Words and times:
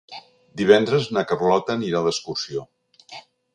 Divendres 0.61 1.09
na 1.17 1.23
Carlota 1.33 1.77
anirà 1.81 2.03
d'excursió. 2.09 2.67